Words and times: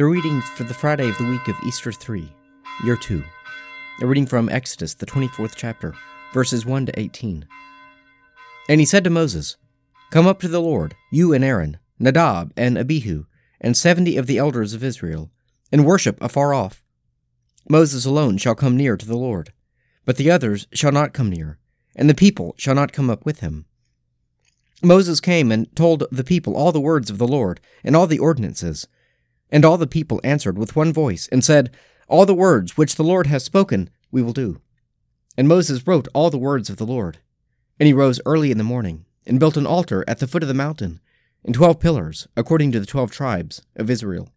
The 0.00 0.06
readings 0.06 0.48
for 0.48 0.64
the 0.64 0.72
Friday 0.72 1.10
of 1.10 1.18
the 1.18 1.28
week 1.28 1.46
of 1.46 1.62
Easter 1.62 1.92
3, 1.92 2.26
Year 2.84 2.96
2. 2.96 3.22
A 4.00 4.06
reading 4.06 4.24
from 4.24 4.48
Exodus, 4.48 4.94
the 4.94 5.04
24th 5.04 5.52
chapter, 5.54 5.94
verses 6.32 6.64
1 6.64 6.86
to 6.86 6.98
18. 6.98 7.44
And 8.70 8.80
he 8.80 8.86
said 8.86 9.04
to 9.04 9.10
Moses, 9.10 9.58
Come 10.10 10.26
up 10.26 10.40
to 10.40 10.48
the 10.48 10.62
Lord, 10.62 10.94
you 11.12 11.34
and 11.34 11.44
Aaron, 11.44 11.76
Nadab 11.98 12.50
and 12.56 12.78
Abihu, 12.78 13.26
and 13.60 13.76
seventy 13.76 14.16
of 14.16 14.26
the 14.26 14.38
elders 14.38 14.72
of 14.72 14.82
Israel, 14.82 15.30
and 15.70 15.84
worship 15.84 16.16
afar 16.22 16.54
off. 16.54 16.82
Moses 17.68 18.06
alone 18.06 18.38
shall 18.38 18.54
come 18.54 18.78
near 18.78 18.96
to 18.96 19.06
the 19.06 19.18
Lord, 19.18 19.52
but 20.06 20.16
the 20.16 20.30
others 20.30 20.66
shall 20.72 20.92
not 20.92 21.12
come 21.12 21.28
near, 21.28 21.58
and 21.94 22.08
the 22.08 22.14
people 22.14 22.54
shall 22.56 22.74
not 22.74 22.94
come 22.94 23.10
up 23.10 23.26
with 23.26 23.40
him. 23.40 23.66
Moses 24.82 25.20
came 25.20 25.52
and 25.52 25.76
told 25.76 26.04
the 26.10 26.24
people 26.24 26.56
all 26.56 26.72
the 26.72 26.80
words 26.80 27.10
of 27.10 27.18
the 27.18 27.28
Lord, 27.28 27.60
and 27.84 27.94
all 27.94 28.06
the 28.06 28.18
ordinances. 28.18 28.88
And 29.50 29.64
all 29.64 29.76
the 29.76 29.86
people 29.86 30.20
answered 30.22 30.56
with 30.56 30.76
one 30.76 30.92
voice, 30.92 31.28
and 31.32 31.44
said, 31.44 31.70
All 32.08 32.26
the 32.26 32.34
words 32.34 32.76
which 32.76 32.94
the 32.94 33.04
Lord 33.04 33.26
has 33.26 33.44
spoken, 33.44 33.90
we 34.10 34.22
will 34.22 34.32
do. 34.32 34.60
And 35.36 35.48
Moses 35.48 35.86
wrote 35.86 36.08
all 36.14 36.30
the 36.30 36.38
words 36.38 36.70
of 36.70 36.76
the 36.76 36.86
Lord. 36.86 37.18
And 37.78 37.86
he 37.86 37.92
rose 37.92 38.20
early 38.26 38.50
in 38.50 38.58
the 38.58 38.64
morning, 38.64 39.06
and 39.26 39.40
built 39.40 39.56
an 39.56 39.66
altar 39.66 40.04
at 40.06 40.18
the 40.18 40.26
foot 40.26 40.42
of 40.42 40.48
the 40.48 40.54
mountain, 40.54 41.00
and 41.44 41.54
twelve 41.54 41.80
pillars, 41.80 42.28
according 42.36 42.72
to 42.72 42.80
the 42.80 42.86
twelve 42.86 43.10
tribes 43.10 43.62
of 43.76 43.90
Israel. 43.90 44.28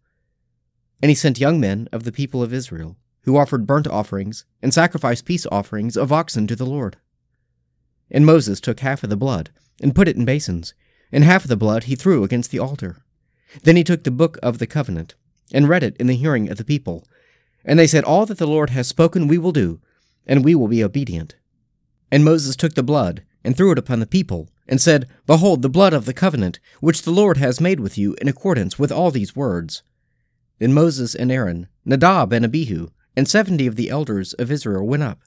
And 1.02 1.10
he 1.10 1.14
sent 1.14 1.40
young 1.40 1.60
men 1.60 1.88
of 1.92 2.04
the 2.04 2.12
people 2.12 2.42
of 2.42 2.52
Israel, 2.52 2.96
who 3.22 3.36
offered 3.36 3.66
burnt 3.66 3.86
offerings, 3.86 4.44
and 4.62 4.72
sacrificed 4.72 5.24
peace 5.24 5.46
offerings 5.52 5.96
of 5.96 6.12
oxen 6.12 6.46
to 6.46 6.56
the 6.56 6.66
Lord. 6.66 6.96
And 8.10 8.24
Moses 8.24 8.60
took 8.60 8.80
half 8.80 9.02
of 9.02 9.10
the 9.10 9.16
blood, 9.16 9.50
and 9.82 9.94
put 9.94 10.08
it 10.08 10.16
in 10.16 10.24
basins, 10.24 10.74
and 11.12 11.24
half 11.24 11.44
of 11.44 11.48
the 11.48 11.56
blood 11.56 11.84
he 11.84 11.96
threw 11.96 12.24
against 12.24 12.50
the 12.50 12.58
altar. 12.58 13.03
Then 13.62 13.76
he 13.76 13.84
took 13.84 14.02
the 14.02 14.10
book 14.10 14.38
of 14.42 14.58
the 14.58 14.66
covenant, 14.66 15.14
and 15.52 15.68
read 15.68 15.82
it 15.82 15.96
in 15.98 16.06
the 16.06 16.16
hearing 16.16 16.50
of 16.50 16.58
the 16.58 16.64
people. 16.64 17.06
And 17.64 17.78
they 17.78 17.86
said, 17.86 18.04
All 18.04 18.26
that 18.26 18.38
the 18.38 18.46
Lord 18.46 18.70
has 18.70 18.88
spoken 18.88 19.28
we 19.28 19.38
will 19.38 19.52
do, 19.52 19.80
and 20.26 20.44
we 20.44 20.54
will 20.54 20.68
be 20.68 20.82
obedient. 20.82 21.36
And 22.10 22.24
Moses 22.24 22.56
took 22.56 22.74
the 22.74 22.82
blood, 22.82 23.22
and 23.44 23.56
threw 23.56 23.72
it 23.72 23.78
upon 23.78 24.00
the 24.00 24.06
people, 24.06 24.48
and 24.66 24.80
said, 24.80 25.08
Behold 25.26 25.62
the 25.62 25.68
blood 25.68 25.92
of 25.92 26.06
the 26.06 26.14
covenant, 26.14 26.58
which 26.80 27.02
the 27.02 27.10
Lord 27.10 27.36
has 27.36 27.60
made 27.60 27.80
with 27.80 27.98
you 27.98 28.14
in 28.20 28.28
accordance 28.28 28.78
with 28.78 28.90
all 28.90 29.10
these 29.10 29.36
words. 29.36 29.82
Then 30.58 30.72
Moses 30.72 31.14
and 31.14 31.30
Aaron, 31.30 31.68
Nadab 31.84 32.32
and 32.32 32.44
Abihu, 32.44 32.88
and 33.16 33.28
seventy 33.28 33.66
of 33.66 33.76
the 33.76 33.90
elders 33.90 34.32
of 34.34 34.50
Israel 34.50 34.86
went 34.86 35.02
up, 35.02 35.20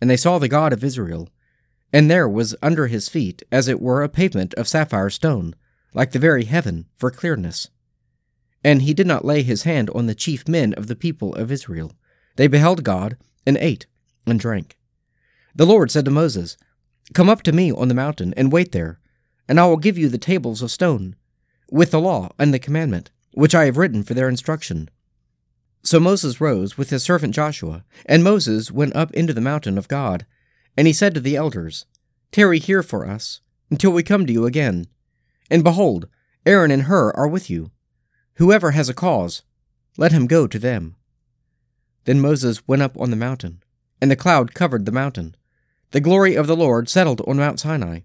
and 0.00 0.10
they 0.10 0.16
saw 0.16 0.38
the 0.38 0.48
God 0.48 0.72
of 0.72 0.84
Israel, 0.84 1.28
and 1.92 2.10
there 2.10 2.28
was 2.28 2.56
under 2.62 2.88
his 2.88 3.08
feet 3.08 3.42
as 3.50 3.68
it 3.68 3.80
were 3.80 4.02
a 4.02 4.08
pavement 4.08 4.52
of 4.54 4.68
sapphire 4.68 5.10
stone, 5.10 5.54
like 5.94 6.10
the 6.10 6.18
very 6.18 6.44
heaven, 6.44 6.86
for 6.96 7.10
clearness. 7.10 7.68
And 8.62 8.82
he 8.82 8.92
did 8.92 9.06
not 9.06 9.24
lay 9.24 9.42
his 9.42 9.62
hand 9.62 9.88
on 9.90 10.06
the 10.06 10.14
chief 10.14 10.46
men 10.48 10.74
of 10.74 10.86
the 10.88 10.96
people 10.96 11.34
of 11.34 11.52
Israel. 11.52 11.92
They 12.36 12.48
beheld 12.48 12.84
God, 12.84 13.16
and 13.46 13.56
ate, 13.58 13.86
and 14.26 14.38
drank. 14.38 14.76
The 15.54 15.66
Lord 15.66 15.90
said 15.90 16.04
to 16.06 16.10
Moses, 16.10 16.56
Come 17.12 17.28
up 17.28 17.42
to 17.42 17.52
me 17.52 17.70
on 17.70 17.88
the 17.88 17.94
mountain, 17.94 18.34
and 18.36 18.52
wait 18.52 18.72
there, 18.72 18.98
and 19.48 19.60
I 19.60 19.66
will 19.66 19.76
give 19.76 19.96
you 19.96 20.08
the 20.08 20.18
tables 20.18 20.62
of 20.62 20.70
stone, 20.70 21.16
with 21.70 21.90
the 21.90 22.00
law 22.00 22.30
and 22.38 22.52
the 22.52 22.58
commandment, 22.58 23.10
which 23.32 23.54
I 23.54 23.66
have 23.66 23.76
written 23.76 24.02
for 24.02 24.14
their 24.14 24.28
instruction. 24.28 24.88
So 25.82 26.00
Moses 26.00 26.40
rose 26.40 26.78
with 26.78 26.90
his 26.90 27.04
servant 27.04 27.34
Joshua, 27.34 27.84
and 28.06 28.24
Moses 28.24 28.70
went 28.70 28.96
up 28.96 29.12
into 29.12 29.34
the 29.34 29.40
mountain 29.40 29.76
of 29.76 29.88
God, 29.88 30.24
and 30.76 30.86
he 30.86 30.92
said 30.92 31.14
to 31.14 31.20
the 31.20 31.36
elders, 31.36 31.84
Tarry 32.32 32.58
here 32.58 32.82
for 32.82 33.06
us, 33.06 33.40
until 33.70 33.92
we 33.92 34.02
come 34.02 34.26
to 34.26 34.32
you 34.32 34.46
again. 34.46 34.86
And 35.50 35.62
behold, 35.62 36.08
Aaron 36.46 36.70
and 36.70 36.84
Hur 36.84 37.10
are 37.12 37.28
with 37.28 37.50
you. 37.50 37.70
Whoever 38.34 38.72
has 38.72 38.88
a 38.88 38.94
cause, 38.94 39.42
let 39.96 40.12
him 40.12 40.26
go 40.26 40.46
to 40.46 40.58
them. 40.58 40.96
Then 42.04 42.20
Moses 42.20 42.66
went 42.66 42.82
up 42.82 42.98
on 42.98 43.10
the 43.10 43.16
mountain, 43.16 43.62
and 44.00 44.10
the 44.10 44.16
cloud 44.16 44.54
covered 44.54 44.84
the 44.84 44.92
mountain. 44.92 45.36
The 45.92 46.00
glory 46.00 46.34
of 46.34 46.46
the 46.46 46.56
Lord 46.56 46.88
settled 46.88 47.22
on 47.26 47.36
Mount 47.36 47.60
Sinai, 47.60 48.00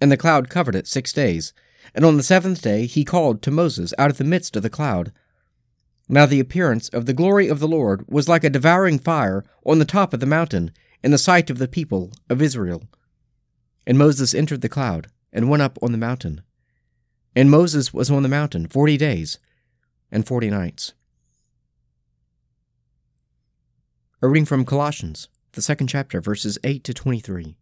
and 0.00 0.12
the 0.12 0.16
cloud 0.16 0.48
covered 0.48 0.74
it 0.74 0.86
six 0.86 1.12
days. 1.12 1.52
And 1.94 2.04
on 2.04 2.16
the 2.16 2.22
seventh 2.22 2.62
day 2.62 2.86
he 2.86 3.04
called 3.04 3.42
to 3.42 3.50
Moses 3.50 3.94
out 3.98 4.10
of 4.10 4.18
the 4.18 4.24
midst 4.24 4.54
of 4.56 4.62
the 4.62 4.70
cloud. 4.70 5.12
Now 6.08 6.26
the 6.26 6.40
appearance 6.40 6.88
of 6.90 7.06
the 7.06 7.14
glory 7.14 7.48
of 7.48 7.58
the 7.58 7.68
Lord 7.68 8.04
was 8.08 8.28
like 8.28 8.44
a 8.44 8.50
devouring 8.50 8.98
fire 8.98 9.44
on 9.64 9.78
the 9.78 9.84
top 9.84 10.12
of 10.12 10.20
the 10.20 10.26
mountain, 10.26 10.72
in 11.02 11.10
the 11.10 11.18
sight 11.18 11.48
of 11.48 11.58
the 11.58 11.68
people 11.68 12.12
of 12.28 12.42
Israel. 12.42 12.82
And 13.86 13.96
Moses 13.96 14.34
entered 14.34 14.60
the 14.60 14.68
cloud, 14.68 15.08
and 15.32 15.48
went 15.48 15.62
up 15.62 15.78
on 15.80 15.92
the 15.92 15.98
mountain. 15.98 16.42
And 17.34 17.50
Moses 17.50 17.94
was 17.94 18.10
on 18.10 18.22
the 18.22 18.28
mountain 18.28 18.66
forty 18.66 18.96
days 18.96 19.38
and 20.10 20.26
forty 20.26 20.50
nights. 20.50 20.94
A 24.22 24.28
reading 24.28 24.44
from 24.44 24.64
Colossians, 24.64 25.28
the 25.52 25.62
second 25.62 25.86
chapter, 25.86 26.20
verses 26.20 26.58
8 26.62 26.84
to 26.84 26.92
23. 26.92 27.56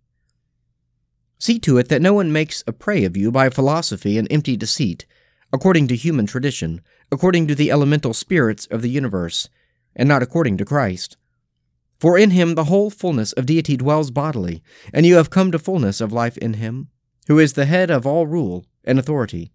See 1.39 1.59
to 1.61 1.79
it 1.79 1.89
that 1.89 2.03
no 2.03 2.15
one 2.15 2.33
makes 2.33 2.65
a 2.67 2.73
prey 2.73 3.05
of 3.05 3.17
you 3.17 3.31
by 3.31 3.49
philosophy 3.49 4.19
and 4.19 4.27
empty 4.31 4.57
deceit, 4.57 5.07
according 5.53 5.87
to 5.89 5.95
human 5.95 6.27
tradition, 6.27 6.81
according 7.13 7.47
to 7.47 7.55
the 7.55 7.71
elemental 7.71 8.13
spirits 8.13 8.67
of 8.67 8.83
the 8.83 8.91
universe, 8.91 9.49
and 9.95 10.09
not 10.09 10.23
according 10.23 10.57
to 10.57 10.65
Christ 10.65 11.17
for 11.99 12.17
in 12.17 12.31
him 12.31 12.55
the 12.55 12.65
whole 12.65 12.91
fullness 12.91 13.33
of 13.33 13.47
deity 13.47 13.77
dwells 13.77 14.11
bodily, 14.11 14.63
and 14.93 15.05
you 15.05 15.17
have 15.17 15.31
come 15.31 15.51
to 15.51 15.59
fullness 15.59 16.01
of 16.01 16.13
life 16.13 16.39
in 16.39 16.55
him, 16.55 16.89
who 17.27 17.39
is 17.39 17.55
the 17.55 17.67
head 17.67 17.91
of 17.91 18.07
all 18.07 18.27
rule 18.27 18.65
and 18.85 18.99
authority. 18.99 19.51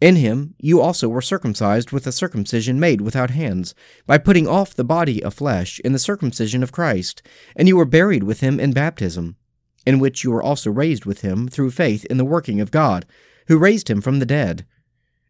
In 0.00 0.16
him 0.16 0.54
you 0.58 0.80
also 0.80 1.08
were 1.08 1.20
circumcised 1.20 1.92
with 1.92 2.06
a 2.06 2.12
circumcision 2.12 2.80
made 2.80 3.02
without 3.02 3.30
hands, 3.30 3.74
by 4.06 4.16
putting 4.16 4.48
off 4.48 4.74
the 4.74 4.84
body 4.84 5.22
of 5.22 5.34
flesh 5.34 5.78
in 5.80 5.92
the 5.92 5.98
circumcision 5.98 6.62
of 6.62 6.72
Christ, 6.72 7.22
and 7.54 7.68
you 7.68 7.76
were 7.76 7.84
buried 7.84 8.22
with 8.22 8.40
him 8.40 8.58
in 8.58 8.72
baptism, 8.72 9.36
in 9.84 9.98
which 9.98 10.24
you 10.24 10.30
were 10.30 10.42
also 10.42 10.70
raised 10.70 11.04
with 11.04 11.20
him 11.20 11.48
through 11.48 11.70
faith 11.70 12.06
in 12.06 12.16
the 12.16 12.24
working 12.24 12.60
of 12.60 12.70
God, 12.70 13.04
who 13.48 13.58
raised 13.58 13.90
him 13.90 14.00
from 14.00 14.18
the 14.18 14.26
dead. 14.26 14.66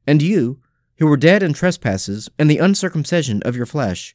And 0.07 0.23
you, 0.23 0.61
who 0.99 1.07
were 1.07 1.17
dead 1.17 1.43
in 1.43 1.53
trespasses 1.53 2.29
and 2.39 2.49
the 2.49 2.59
uncircumcision 2.59 3.43
of 3.43 3.57
your 3.57 3.67
flesh, 3.67 4.15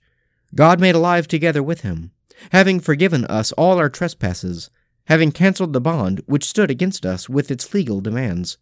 God 0.54 0.80
made 0.80 0.96
alive 0.96 1.28
together 1.28 1.64
with 1.64 1.82
him, 1.82 2.12
having 2.52 2.80
forgiven 2.80 3.26
us 3.26 3.52
all 3.54 3.78
our 3.78 3.90
trespasses, 3.90 4.70
having 5.08 5.32
cancelled 5.32 5.74
the 5.74 5.82
bond 5.82 6.22
which 6.28 6.46
stood 6.46 6.72
against 6.72 7.06
us 7.06 7.28
with 7.28 7.52
its 7.52 7.74
legal 7.74 8.00
demands. 8.00 8.58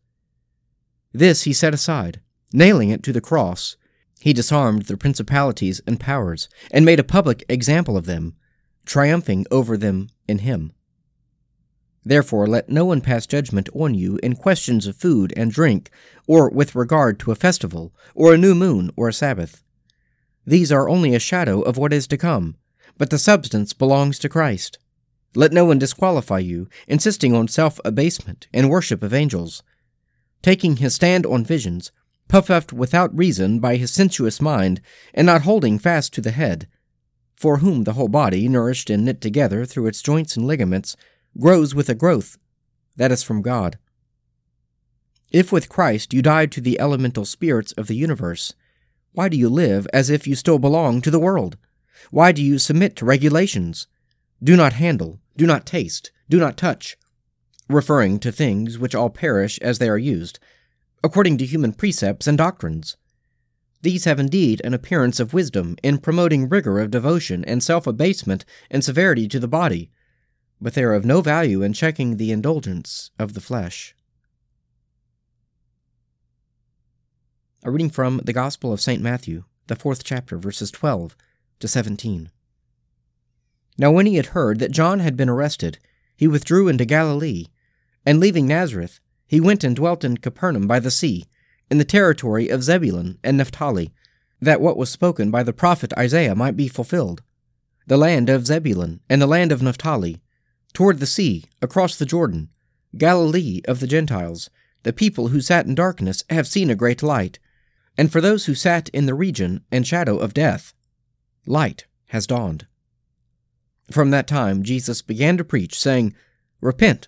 This 1.14 1.44
he 1.44 1.54
set 1.54 1.74
aside, 1.74 2.22
nailing 2.52 2.90
it 2.90 3.04
to 3.04 3.14
the 3.14 3.22
cross. 3.22 3.78
He 4.20 4.34
disarmed 4.34 4.84
the 4.84 4.98
principalities 4.98 5.82
and 5.86 6.00
powers, 6.00 6.50
and 6.72 6.86
made 6.86 7.00
a 7.00 7.04
public 7.04 7.44
example 7.48 7.96
of 7.96 8.06
them, 8.06 8.36
triumphing 8.86 9.46
over 9.52 9.78
them 9.78 10.10
in 10.28 10.40
him. 10.40 10.74
Therefore, 12.04 12.48
let 12.48 12.68
no 12.68 12.84
one 12.84 13.00
pass 13.00 13.26
judgment 13.26 13.70
on 13.74 13.94
you 13.94 14.20
in 14.22 14.36
questions 14.36 14.88
of 14.88 14.98
food 14.98 15.34
and 15.38 15.52
drink, 15.52 15.90
or 16.28 16.50
with 16.50 16.76
regard 16.76 17.20
to 17.20 17.32
a 17.32 17.36
festival, 17.36 17.94
or 18.14 18.34
a 18.34 18.38
new 18.38 18.56
moon, 18.56 18.92
or 18.98 19.08
a 19.08 19.14
Sabbath 19.14 19.64
these 20.46 20.72
are 20.72 20.90
only 20.90 21.16
a 21.16 21.20
shadow 21.20 21.62
of 21.62 21.78
what 21.78 21.94
is 21.94 22.06
to 22.08 22.18
come, 22.18 22.58
but 22.98 23.10
the 23.10 23.18
substance 23.18 23.72
belongs 23.72 24.20
to 24.20 24.30
Christ. 24.30 24.78
Let 25.36 25.54
no 25.54 25.66
one 25.66 25.80
disqualify 25.80 26.40
you, 26.40 26.68
insisting 26.88 27.34
on 27.34 27.48
self 27.48 27.80
abasement 27.86 28.48
and 28.54 28.70
worship 28.70 29.02
of 29.04 29.14
angels. 29.14 29.64
Taking 30.44 30.76
his 30.76 30.94
stand 30.94 31.26
on 31.26 31.44
visions, 31.44 31.92
puffed 32.28 32.72
without 32.72 33.18
reason 33.18 33.60
by 33.60 33.78
his 33.78 33.92
sensuous 33.92 34.42
mind, 34.42 34.82
and 35.14 35.26
not 35.26 35.44
holding 35.44 35.80
fast 35.80 36.14
to 36.14 36.22
the 36.22 36.32
head, 36.32 36.68
for 37.34 37.58
whom 37.58 37.86
the 37.86 37.94
whole 37.94 38.10
body, 38.10 38.48
nourished 38.48 38.90
and 38.90 39.06
knit 39.06 39.22
together 39.22 39.66
through 39.66 39.88
its 39.88 40.02
joints 40.02 40.36
and 40.36 40.46
ligaments, 40.46 40.96
grows 41.40 41.74
with 41.74 41.90
a 41.90 41.96
growth 41.96 42.38
that 42.98 43.12
is 43.12 43.24
from 43.24 43.42
God. 43.42 43.80
If 45.32 45.52
with 45.52 45.70
Christ 45.70 46.14
you 46.14 46.22
died 46.22 46.52
to 46.52 46.62
the 46.62 46.80
elemental 46.80 47.26
spirits 47.26 47.72
of 47.72 47.88
the 47.88 47.96
universe, 47.96 48.54
why 49.14 49.30
do 49.30 49.38
you 49.38 49.50
live 49.50 49.88
as 49.94 50.10
if 50.10 50.28
you 50.28 50.36
still 50.36 50.60
belong 50.60 51.02
to 51.02 51.12
the 51.12 51.20
world? 51.20 51.58
Why 52.12 52.32
do 52.32 52.44
you 52.44 52.60
submit 52.60 52.96
to 52.98 53.06
regulations? 53.06 53.88
Do 54.44 54.58
not 54.58 54.74
handle, 54.74 55.22
do 55.38 55.48
not 55.48 55.66
taste, 55.66 56.12
do 56.30 56.38
not 56.38 56.58
touch, 56.58 56.98
referring 57.70 58.20
to 58.20 58.32
things 58.32 58.78
which 58.78 58.96
all 58.96 59.10
perish 59.10 59.58
as 59.60 59.80
they 59.80 59.90
are 59.90 59.98
used, 59.98 60.40
according 61.04 61.38
to 61.38 61.46
human 61.46 61.74
precepts 61.74 62.28
and 62.28 62.38
doctrines. 62.38 62.98
These 63.82 64.06
have 64.06 64.20
indeed 64.20 64.62
an 64.64 64.74
appearance 64.74 65.20
of 65.20 65.34
wisdom 65.34 65.76
in 65.84 65.98
promoting 65.98 66.48
rigor 66.48 66.80
of 66.80 66.92
devotion 66.92 67.44
and 67.46 67.62
self 67.62 67.86
abasement 67.86 68.46
and 68.72 68.84
severity 68.84 69.28
to 69.28 69.40
the 69.40 69.48
body, 69.48 69.92
but 70.62 70.74
they 70.74 70.84
are 70.84 70.94
of 70.94 71.06
no 71.06 71.22
value 71.22 71.62
in 71.62 71.74
checking 71.74 72.16
the 72.16 72.32
indulgence 72.32 73.12
of 73.20 73.34
the 73.34 73.42
flesh. 73.42 73.94
A 77.64 77.72
reading 77.72 77.90
from 77.90 78.22
the 78.24 78.34
Gospel 78.34 78.72
of 78.72 78.82
St. 78.82 79.02
Matthew, 79.02 79.44
the 79.68 79.76
fourth 79.76 80.04
chapter, 80.04 80.38
verses 80.38 80.72
12 80.72 81.16
to 81.60 81.68
17. 81.68 82.30
Now, 83.78 83.92
when 83.92 84.06
he 84.06 84.16
had 84.16 84.28
heard 84.28 84.60
that 84.60 84.72
John 84.72 85.00
had 85.00 85.18
been 85.18 85.30
arrested, 85.30 85.80
he 86.16 86.28
withdrew 86.28 86.68
into 86.68 86.86
Galilee, 86.86 87.46
and 88.06 88.20
leaving 88.20 88.48
Nazareth, 88.48 89.00
he 89.26 89.40
went 89.40 89.64
and 89.64 89.76
dwelt 89.76 90.04
in 90.04 90.18
Capernaum 90.18 90.68
by 90.68 90.80
the 90.80 90.92
sea, 90.92 91.26
in 91.72 91.78
the 91.78 91.86
territory 91.86 92.50
of 92.50 92.64
Zebulun 92.64 93.18
and 93.24 93.38
Naphtali, 93.38 93.92
that 94.42 94.62
what 94.62 94.78
was 94.78 94.90
spoken 94.90 95.32
by 95.32 95.44
the 95.44 95.54
prophet 95.54 95.94
Isaiah 95.98 96.36
might 96.36 96.58
be 96.58 96.68
fulfilled. 96.68 97.24
The 97.88 97.98
land 97.98 98.30
of 98.30 98.46
Zebulun 98.46 99.00
and 99.10 99.22
the 99.22 99.28
land 99.28 99.52
of 99.52 99.62
Naphtali, 99.62 100.22
toward 100.74 101.00
the 101.00 101.06
sea, 101.06 101.46
across 101.62 101.96
the 101.96 102.06
Jordan, 102.06 102.50
Galilee 102.98 103.62
of 103.66 103.80
the 103.80 103.88
Gentiles, 103.88 104.50
the 104.84 104.94
people 104.94 105.30
who 105.30 105.42
sat 105.42 105.66
in 105.66 105.76
darkness 105.76 106.24
have 106.30 106.48
seen 106.48 106.70
a 106.70 106.76
great 106.76 107.02
light, 107.02 107.40
and 107.98 108.12
for 108.12 108.22
those 108.22 108.46
who 108.46 108.56
sat 108.56 108.90
in 108.90 109.06
the 109.06 109.14
region 109.14 109.64
and 109.72 109.88
shadow 109.88 110.18
of 110.18 110.34
death, 110.34 110.74
light 111.46 111.86
has 112.08 112.28
dawned. 112.28 112.68
From 113.92 114.12
that 114.12 114.28
time 114.28 114.64
Jesus 114.64 115.02
began 115.02 115.38
to 115.38 115.44
preach, 115.44 115.80
saying, 115.80 116.14
Repent, 116.62 117.08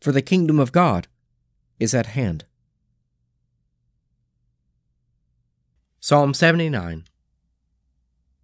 for 0.00 0.12
the 0.12 0.22
kingdom 0.22 0.58
of 0.58 0.72
God 0.72 1.08
is 1.78 1.94
at 1.94 2.06
hand. 2.06 2.44
Psalm 6.00 6.34
79 6.34 7.04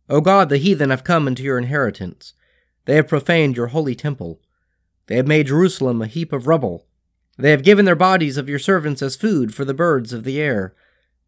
O 0.09 0.21
God, 0.21 0.49
the 0.49 0.59
heathen 0.59 0.91
have 0.91 1.05
come 1.05 1.29
into 1.29 1.43
your 1.43 1.59
inheritance. 1.59 2.35
They 2.85 2.97
have 2.97 3.09
profaned 3.09 3.57
your 3.57 3.69
holy 3.69 3.95
temple. 3.95 4.41
They 5.07 5.17
have 5.17 5.29
made 5.29 5.47
Jerusalem 5.47 6.03
a 6.03 6.07
heap 6.07 6.33
of 6.33 6.47
rubble. 6.47 6.87
They 7.39 7.51
have 7.51 7.63
given 7.63 7.85
their 7.85 7.95
bodies 7.95 8.37
of 8.37 8.49
your 8.49 8.59
servants 8.59 9.01
as 9.01 9.17
food 9.17 9.55
for 9.55 9.65
the 9.65 9.75
birds 9.75 10.13
of 10.13 10.25
the 10.25 10.41
air, 10.41 10.75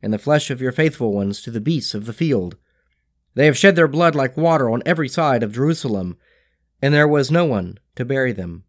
and 0.03 0.12
the 0.12 0.19
flesh 0.19 0.50
of 0.50 0.61
your 0.61 0.73
faithful 0.73 1.12
ones 1.12 1.41
to 1.43 1.50
the 1.50 1.61
beasts 1.61 1.94
of 1.94 2.05
the 2.05 2.12
field. 2.12 2.56
They 3.35 3.47
have 3.47 3.56
shed 3.56 3.75
their 3.75 3.88
blood 3.88 4.15
like 4.15 4.37
water 4.37 4.69
on 4.69 4.82
every 4.85 5.09
side 5.09 5.43
of 5.43 5.53
Jerusalem, 5.53 6.19
and 6.82 6.93
there 6.93 7.09
was 7.09 7.31
no 7.31 7.44
one 7.44 7.79
to 7.97 8.05
bury 8.05 8.32
them. 8.32 8.65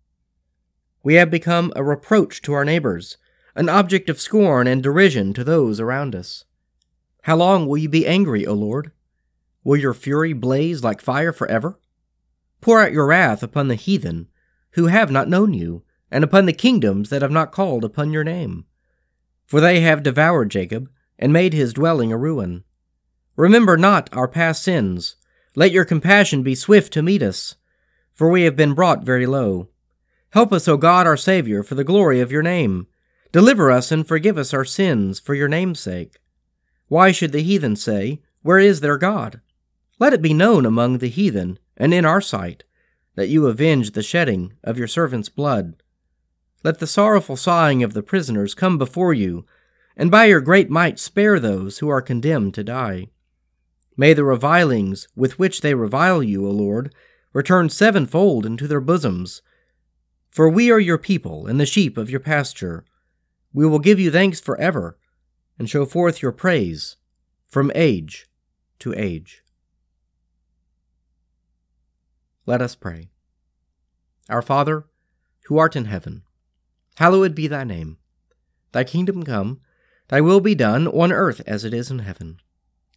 We 1.06 1.13
have 1.13 1.30
become 1.30 1.72
a 1.75 1.84
reproach 1.84 2.42
to 2.42 2.54
our 2.54 2.66
neighbors, 2.66 3.18
an 3.56 3.69
object 3.69 4.10
of 4.10 4.19
scorn 4.19 4.66
and 4.66 4.81
derision 4.81 5.34
to 5.36 5.44
those 5.44 5.80
around 5.80 6.16
us. 6.16 6.46
How 7.22 7.36
long 7.36 7.68
will 7.68 7.78
you 7.78 7.88
be 7.88 8.07
angry, 8.07 8.44
O 8.48 8.56
Lord? 8.56 8.92
Will 9.63 9.78
your 9.78 9.94
fury 9.94 10.34
blaze 10.34 10.84
like 10.84 11.00
fire 11.00 11.31
forever? 11.31 11.80
Pour 12.60 12.81
out 12.81 12.92
your 12.92 13.06
wrath 13.06 13.44
upon 13.44 13.68
the 13.68 13.75
heathen 13.75 14.30
who 14.72 14.88
have 14.88 15.12
not 15.12 15.30
known 15.30 15.54
you, 15.54 15.84
and 16.10 16.24
upon 16.24 16.48
the 16.48 16.54
kingdoms 16.54 17.12
that 17.12 17.22
have 17.22 17.30
not 17.30 17.51
called 17.51 17.86
upon 17.86 18.12
your 18.12 18.24
name. 18.24 18.66
For 19.46 19.62
they 19.62 19.81
have 19.81 20.01
devoured 20.01 20.50
Jacob, 20.50 20.90
and 21.19 21.31
made 21.31 21.54
his 21.54 21.72
dwelling 21.72 22.12
a 22.12 22.18
ruin. 22.18 22.63
Remember 23.36 23.78
not 23.78 24.10
our 24.12 24.28
past 24.28 24.63
sins. 24.63 25.18
Let 25.56 25.72
your 25.72 25.86
compassion 25.86 26.42
be 26.42 26.56
swift 26.56 26.92
to 26.94 27.04
meet 27.04 27.22
us, 27.22 27.58
for 28.12 28.28
we 28.28 28.42
have 28.42 28.56
been 28.56 28.74
brought 28.74 29.04
very 29.04 29.28
low. 29.28 29.69
Help 30.36 30.52
us, 30.52 30.68
O 30.68 30.76
God 30.76 31.08
our 31.08 31.16
Saviour, 31.16 31.64
for 31.64 31.76
the 31.76 31.86
glory 31.86 32.20
of 32.20 32.30
your 32.30 32.42
name. 32.42 32.88
Deliver 33.32 33.72
us 33.72 33.90
and 33.90 34.06
forgive 34.06 34.38
us 34.38 34.54
our 34.54 34.66
sins 34.66 35.18
for 35.18 35.34
your 35.34 35.48
name's 35.48 35.80
sake. 35.80 36.18
Why 36.90 37.14
should 37.14 37.32
the 37.32 37.42
heathen 37.42 37.78
say, 37.78 38.22
Where 38.42 38.60
is 38.60 38.82
their 38.82 38.98
God? 38.98 39.40
Let 39.98 40.12
it 40.12 40.22
be 40.22 40.34
known 40.34 40.66
among 40.66 40.98
the 40.98 41.08
heathen, 41.08 41.58
and 41.78 41.94
in 41.94 42.04
our 42.04 42.20
sight, 42.20 42.66
that 43.16 43.30
you 43.30 43.48
avenge 43.48 43.92
the 43.92 44.04
shedding 44.04 44.52
of 44.62 44.78
your 44.78 44.90
servants' 44.90 45.30
blood. 45.30 45.82
Let 46.66 46.80
the 46.80 46.86
sorrowful 46.86 47.38
sighing 47.38 47.82
of 47.82 47.94
the 47.94 48.04
prisoners 48.04 48.54
come 48.54 48.78
before 48.78 49.14
you, 49.14 49.46
and 49.96 50.12
by 50.12 50.26
your 50.26 50.42
great 50.42 50.70
might 50.70 51.00
spare 51.00 51.40
those 51.40 51.80
who 51.80 51.88
are 51.88 52.02
condemned 52.02 52.56
to 52.56 52.64
die. 52.66 53.08
May 53.96 54.14
the 54.14 54.26
revilings 54.26 55.08
with 55.16 55.40
which 55.40 55.62
they 55.62 55.76
revile 55.76 56.22
you, 56.22 56.46
O 56.46 56.52
Lord, 56.52 56.94
return 57.32 57.70
sevenfold 57.70 58.46
into 58.46 58.68
their 58.68 58.82
bosoms. 58.82 59.42
For 60.36 60.50
we 60.50 60.70
are 60.70 60.82
your 60.82 60.98
people 60.98 61.48
and 61.48 61.62
the 61.62 61.66
sheep 61.66 61.98
of 61.98 62.10
your 62.10 62.20
pasture. 62.20 62.84
We 63.54 63.66
will 63.66 63.80
give 63.80 64.02
you 64.02 64.12
thanks 64.12 64.42
forever, 64.42 64.98
and 65.58 65.70
show 65.70 65.86
forth 65.86 66.22
your 66.22 66.34
praise 66.34 66.98
from 67.48 67.72
age 67.74 68.28
to 68.80 68.94
age. 68.98 69.44
Let 72.46 72.62
us 72.62 72.76
pray. 72.76 73.12
Our 74.28 74.42
Father, 74.42 74.84
who 75.46 75.58
art 75.58 75.74
in 75.74 75.86
heaven, 75.86 76.24
hallowed 76.98 77.34
be 77.34 77.48
thy 77.48 77.64
name. 77.64 77.96
Thy 78.74 78.84
kingdom 78.84 79.24
come, 79.24 79.62
thy 80.10 80.20
will 80.20 80.42
be 80.42 80.54
done 80.54 80.86
on 80.90 81.14
earth 81.14 81.42
as 81.48 81.64
it 81.64 81.74
is 81.74 81.90
in 81.90 82.00
heaven. 82.00 82.42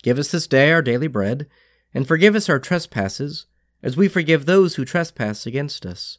Give 0.03 0.19
us 0.19 0.33
this 0.33 0.49
day 0.49 0.73
our 0.73 0.83
daily 0.83 1.07
bread, 1.07 1.47
and 1.95 2.05
forgive 2.05 2.35
us 2.35 2.49
our 2.49 2.59
trespasses, 2.59 3.47
as 3.81 3.97
we 3.97 4.09
forgive 4.09 4.45
those 4.45 4.75
who 4.75 4.85
trespass 4.85 5.47
against 5.47 5.87
us. 5.87 6.19